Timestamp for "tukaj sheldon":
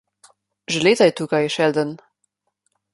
1.19-1.91